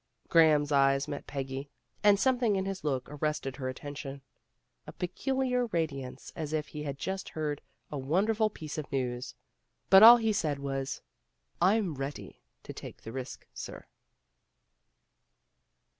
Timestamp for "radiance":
5.71-6.33